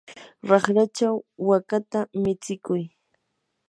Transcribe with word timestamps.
raqrachaw 0.49 1.15
wakata 1.49 1.99
michikuy. 2.21 2.83